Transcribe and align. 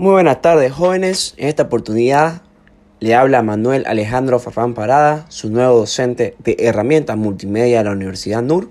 Muy 0.00 0.12
buenas 0.12 0.40
tardes 0.40 0.72
jóvenes, 0.72 1.34
en 1.36 1.48
esta 1.48 1.64
oportunidad 1.64 2.40
le 3.00 3.14
habla 3.14 3.42
Manuel 3.42 3.84
Alejandro 3.86 4.38
Farfán 4.38 4.72
Parada, 4.72 5.26
su 5.28 5.50
nuevo 5.50 5.76
docente 5.76 6.36
de 6.38 6.56
herramientas 6.58 7.18
multimedia 7.18 7.76
de 7.76 7.84
la 7.84 7.90
Universidad 7.90 8.40
NUR. 8.40 8.70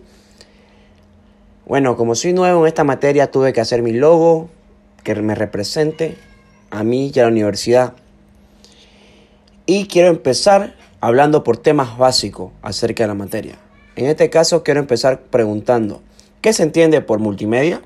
Bueno, 1.68 1.96
como 1.96 2.16
soy 2.16 2.34
nuevo 2.34 2.62
en 2.62 2.68
esta 2.68 2.84
materia 2.84 3.30
tuve 3.30 3.54
que 3.54 3.62
hacer 3.62 3.84
mi 3.84 3.92
logo 3.92 4.50
que 5.04 5.14
me 5.14 5.36
represente 5.36 6.18
a 6.72 6.84
mí 6.84 7.12
y 7.14 7.20
a 7.20 7.24
la 7.26 7.30
universidad. 7.30 7.94
Y 9.68 9.86
quiero 9.86 10.10
empezar 10.10 10.74
hablando 11.00 11.44
por 11.44 11.58
temas 11.58 11.96
básicos 11.96 12.54
acerca 12.64 13.04
de 13.04 13.08
la 13.10 13.14
materia. 13.14 13.56
En 13.96 14.08
este 14.08 14.32
caso 14.32 14.64
quiero 14.64 14.80
empezar 14.80 15.22
preguntando, 15.22 16.02
¿qué 16.42 16.54
se 16.54 16.64
entiende 16.64 17.02
por 17.02 17.20
multimedia? 17.20 17.84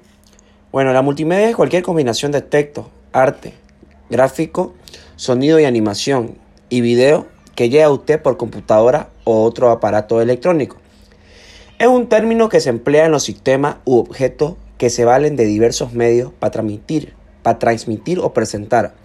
Bueno, 0.72 0.94
la 0.94 1.02
multimedia 1.02 1.50
es 1.50 1.58
cualquier 1.58 1.84
combinación 1.84 2.32
de 2.32 2.42
texto, 2.42 2.90
arte, 3.14 3.54
gráfico, 4.10 4.74
sonido 5.16 5.60
y 5.60 5.66
animación 5.66 6.38
y 6.70 6.82
video 6.82 7.28
que 7.56 7.70
llega 7.70 7.86
a 7.86 7.92
usted 7.92 8.22
por 8.22 8.38
computadora 8.38 9.10
o 9.24 9.44
otro 9.44 9.70
aparato 9.70 10.22
electrónico. 10.22 10.78
Es 11.80 11.88
un 11.88 12.10
término 12.10 12.50
que 12.50 12.60
se 12.60 12.70
emplea 12.70 13.06
en 13.06 13.12
los 13.12 13.24
sistemas 13.24 13.78
u 13.86 13.98
objetos 13.98 14.56
que 14.78 14.90
se 14.90 15.06
valen 15.06 15.36
de 15.36 15.46
diversos 15.46 15.94
medios 15.94 16.32
para 16.40 16.52
transmitir, 16.52 17.14
para 17.42 17.60
transmitir 17.60 18.20
o 18.20 18.34
presentar 18.34 18.96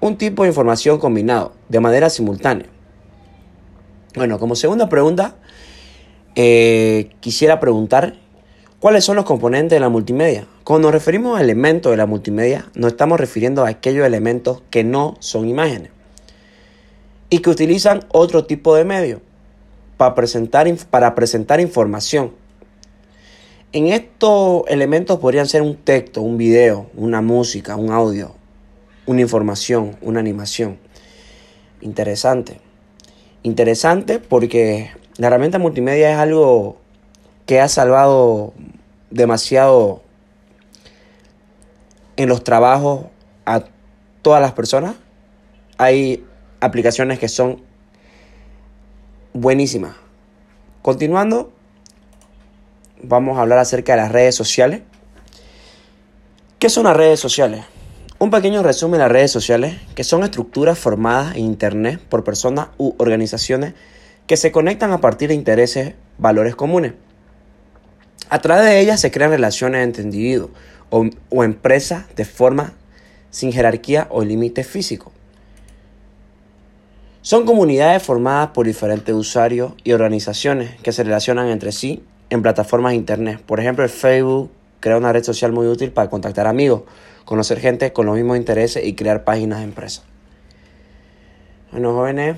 un 0.00 0.16
tipo 0.18 0.42
de 0.42 0.48
información 0.48 0.98
combinado 0.98 1.52
de 1.68 1.80
manera 1.80 2.10
simultánea. 2.10 2.66
Bueno, 4.14 4.38
como 4.38 4.54
segunda 4.54 4.88
pregunta, 4.88 5.36
eh, 6.36 7.10
quisiera 7.20 7.58
preguntar 7.58 8.14
cuáles 8.80 9.04
son 9.04 9.16
los 9.16 9.24
componentes 9.24 9.76
de 9.76 9.80
la 9.80 9.88
multimedia. 9.88 10.46
Cuando 10.64 10.88
nos 10.88 10.94
referimos 10.94 11.38
a 11.38 11.42
elementos 11.42 11.92
de 11.92 11.98
la 11.98 12.06
multimedia, 12.06 12.70
nos 12.74 12.92
estamos 12.92 13.20
refiriendo 13.20 13.66
a 13.66 13.68
aquellos 13.68 14.06
elementos 14.06 14.62
que 14.70 14.82
no 14.82 15.14
son 15.18 15.46
imágenes 15.46 15.90
y 17.28 17.40
que 17.40 17.50
utilizan 17.50 18.00
otro 18.08 18.46
tipo 18.46 18.74
de 18.74 18.86
medio 18.86 19.20
para 19.98 20.14
presentar, 20.14 20.66
para 20.88 21.14
presentar 21.14 21.60
información. 21.60 22.32
En 23.72 23.88
estos 23.88 24.62
elementos 24.68 25.18
podrían 25.18 25.46
ser 25.46 25.60
un 25.60 25.76
texto, 25.76 26.22
un 26.22 26.38
video, 26.38 26.86
una 26.94 27.20
música, 27.20 27.76
un 27.76 27.90
audio, 27.90 28.34
una 29.04 29.20
información, 29.20 29.98
una 30.00 30.20
animación. 30.20 30.78
Interesante. 31.82 32.58
Interesante 33.42 34.18
porque 34.18 34.92
la 35.18 35.26
herramienta 35.26 35.58
multimedia 35.58 36.10
es 36.10 36.16
algo 36.16 36.78
que 37.44 37.60
ha 37.60 37.68
salvado 37.68 38.54
demasiado 39.10 40.03
en 42.16 42.28
los 42.28 42.44
trabajos 42.44 43.06
a 43.46 43.64
todas 44.22 44.40
las 44.40 44.52
personas. 44.52 44.94
Hay 45.78 46.24
aplicaciones 46.60 47.18
que 47.18 47.28
son 47.28 47.62
buenísimas. 49.32 49.96
Continuando, 50.82 51.52
vamos 53.02 53.38
a 53.38 53.42
hablar 53.42 53.58
acerca 53.58 53.92
de 53.92 54.02
las 54.02 54.12
redes 54.12 54.34
sociales. 54.34 54.82
¿Qué 56.58 56.68
son 56.68 56.84
las 56.84 56.96
redes 56.96 57.20
sociales? 57.20 57.64
Un 58.18 58.30
pequeño 58.30 58.62
resumen 58.62 58.98
de 58.98 59.04
las 59.04 59.12
redes 59.12 59.32
sociales, 59.32 59.76
que 59.94 60.04
son 60.04 60.22
estructuras 60.22 60.78
formadas 60.78 61.36
en 61.36 61.44
Internet 61.44 62.00
por 62.08 62.24
personas 62.24 62.68
u 62.78 62.94
organizaciones 62.98 63.74
que 64.26 64.36
se 64.36 64.52
conectan 64.52 64.92
a 64.92 65.00
partir 65.00 65.28
de 65.28 65.34
intereses, 65.34 65.94
valores 66.16 66.56
comunes. 66.56 66.94
A 68.30 68.40
través 68.40 68.64
de 68.64 68.80
ellas 68.80 69.00
se 69.00 69.10
crean 69.10 69.30
relaciones 69.30 69.82
entre 69.82 70.04
individuos 70.04 70.50
o, 70.94 71.10
o 71.28 71.42
empresas 71.42 72.04
de 72.14 72.24
forma 72.24 72.74
sin 73.30 73.52
jerarquía 73.52 74.06
o 74.10 74.22
límites 74.22 74.64
físicos. 74.64 75.12
Son 77.20 77.44
comunidades 77.44 78.00
formadas 78.00 78.50
por 78.50 78.66
diferentes 78.66 79.12
usuarios 79.12 79.72
y 79.82 79.90
organizaciones 79.90 80.80
que 80.82 80.92
se 80.92 81.02
relacionan 81.02 81.48
entre 81.48 81.72
sí 81.72 82.04
en 82.30 82.42
plataformas 82.42 82.92
de 82.92 82.96
Internet. 82.96 83.40
Por 83.44 83.58
ejemplo, 83.58 83.82
el 83.82 83.90
Facebook 83.90 84.52
crea 84.78 84.96
una 84.96 85.12
red 85.12 85.24
social 85.24 85.50
muy 85.50 85.66
útil 85.66 85.90
para 85.90 86.08
contactar 86.08 86.46
amigos, 86.46 86.82
conocer 87.24 87.58
gente 87.58 87.92
con 87.92 88.06
los 88.06 88.14
mismos 88.14 88.36
intereses 88.36 88.86
y 88.86 88.94
crear 88.94 89.24
páginas 89.24 89.58
de 89.58 89.64
empresa. 89.64 90.02
Bueno, 91.72 91.92
jóvenes, 91.94 92.36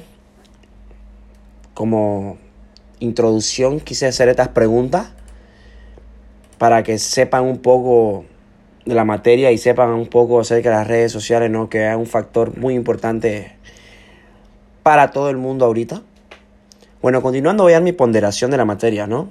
como 1.74 2.38
introducción 3.00 3.80
quise 3.80 4.06
hacer 4.06 4.30
estas 4.30 4.48
preguntas 4.48 5.08
para 6.56 6.82
que 6.82 6.96
sepan 6.96 7.44
un 7.44 7.58
poco 7.58 8.24
de 8.86 8.94
la 8.94 9.04
materia 9.04 9.50
y 9.50 9.58
sepan 9.58 9.90
un 9.90 10.06
poco 10.06 10.40
acerca 10.40 10.70
de 10.70 10.76
las 10.76 10.86
redes 10.86 11.12
sociales, 11.12 11.50
¿no? 11.50 11.68
que 11.68 11.90
es 11.90 11.96
un 11.96 12.06
factor 12.06 12.56
muy 12.56 12.74
importante 12.74 13.52
para 14.82 15.10
todo 15.10 15.28
el 15.28 15.36
mundo 15.36 15.64
ahorita. 15.64 16.02
Bueno, 17.02 17.20
continuando 17.20 17.64
voy 17.64 17.72
a 17.72 17.76
dar 17.76 17.82
mi 17.82 17.92
ponderación 17.92 18.50
de 18.52 18.56
la 18.56 18.64
materia, 18.64 19.06
¿no? 19.06 19.30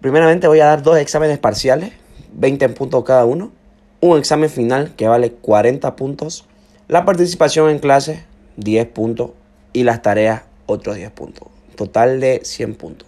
Primeramente 0.00 0.48
voy 0.48 0.60
a 0.60 0.66
dar 0.66 0.82
dos 0.82 0.96
exámenes 0.96 1.38
parciales, 1.38 1.92
20 2.32 2.70
puntos 2.70 3.04
cada 3.04 3.26
uno, 3.26 3.52
un 4.00 4.18
examen 4.18 4.48
final 4.48 4.94
que 4.96 5.06
vale 5.06 5.32
40 5.32 5.94
puntos, 5.94 6.46
la 6.88 7.04
participación 7.04 7.68
en 7.68 7.78
clase 7.78 8.24
10 8.56 8.86
puntos 8.88 9.32
y 9.74 9.84
las 9.84 10.00
tareas 10.00 10.42
otros 10.64 10.96
10 10.96 11.10
puntos, 11.10 11.48
total 11.76 12.20
de 12.20 12.40
100 12.42 12.74
puntos. 12.74 13.06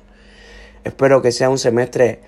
Espero 0.84 1.22
que 1.22 1.32
sea 1.32 1.48
un 1.48 1.58
semestre 1.58 2.20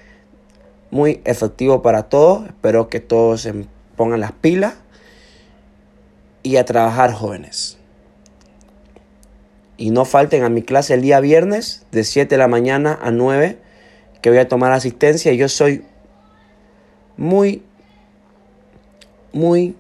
muy 0.94 1.20
efectivo 1.24 1.82
para 1.82 2.04
todos, 2.04 2.46
espero 2.46 2.88
que 2.88 3.00
todos 3.00 3.40
se 3.40 3.66
pongan 3.96 4.20
las 4.20 4.30
pilas 4.30 4.74
y 6.44 6.56
a 6.56 6.64
trabajar 6.64 7.12
jóvenes. 7.12 7.78
Y 9.76 9.90
no 9.90 10.04
falten 10.04 10.44
a 10.44 10.48
mi 10.48 10.62
clase 10.62 10.94
el 10.94 11.02
día 11.02 11.18
viernes 11.18 11.84
de 11.90 12.04
7 12.04 12.32
de 12.32 12.38
la 12.38 12.46
mañana 12.46 12.96
a 13.02 13.10
9 13.10 13.58
que 14.22 14.30
voy 14.30 14.38
a 14.38 14.46
tomar 14.46 14.70
asistencia. 14.70 15.32
Yo 15.32 15.48
soy 15.48 15.84
muy, 17.16 17.64
muy 19.32 19.74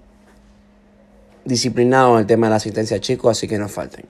disciplinado 1.44 2.14
en 2.14 2.22
el 2.22 2.26
tema 2.26 2.48
de 2.48 2.50
la 2.50 2.56
asistencia, 2.56 2.98
chicos, 2.98 3.38
así 3.38 3.46
que 3.46 3.56
no 3.56 3.68
falten. 3.68 4.04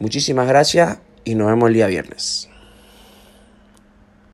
Muchísimas 0.00 0.46
gracias 0.46 0.98
y 1.24 1.34
nos 1.34 1.46
vemos 1.46 1.68
el 1.68 1.74
día 1.76 1.86
viernes. 1.86 2.51